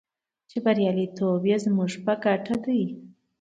چې 0.49 0.57
بریالیتوب 0.65 1.41
یې 1.49 1.57
زموږ 1.65 1.91
په 2.05 2.13
ګټه 2.23 2.55
دی. 2.63 2.81